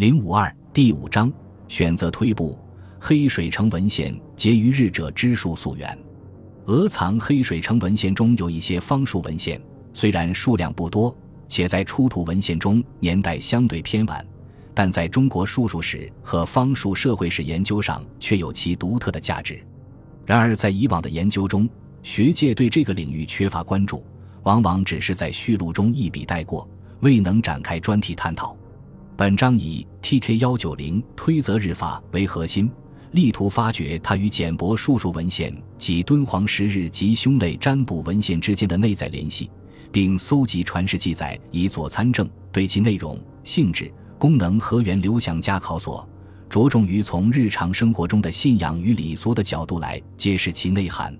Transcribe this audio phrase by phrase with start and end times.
[0.00, 1.30] 零五二第五章
[1.68, 2.58] 选择推步
[2.98, 5.98] 黑水城文献结于日者之数溯源。
[6.68, 9.60] 俄藏黑水城文献中有一些方术文献，
[9.92, 11.14] 虽然数量不多，
[11.48, 14.26] 且在出土文献中年代相对偏晚，
[14.72, 19.62] 但在中国术数史和方术社会史研究上却有其独特的价值。
[20.24, 21.68] 然而，在以往的研究中，
[22.02, 24.02] 学界对这个领域缺乏关注，
[24.44, 26.66] 往往只是在序录中一笔带过，
[27.00, 28.56] 未能展开专题探讨。
[29.20, 30.38] 本章以 T.K.
[30.38, 32.70] 幺九零推责日法为核心，
[33.10, 39.50] 力图发掘它与简帛术数文献及敦煌十日及胸类占卜文献之间的内在联系，
[39.92, 46.08] 并搜集传世记载以佐参证，对其内容、性质、功能和源流详加考索，
[46.48, 51.14] 着重于从日常生活中的信仰与礼俗的角度来揭示其内涵。